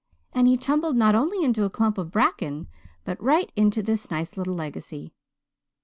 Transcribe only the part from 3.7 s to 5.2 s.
this nice little legacy.